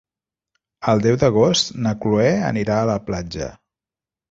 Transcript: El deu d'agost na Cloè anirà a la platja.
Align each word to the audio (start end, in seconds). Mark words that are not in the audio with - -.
El 0.93 1.03
deu 1.07 1.17
d'agost 1.25 1.69
na 1.87 1.93
Cloè 2.07 2.33
anirà 2.49 2.81
a 2.87 2.91
la 2.95 2.99
platja. 3.11 3.53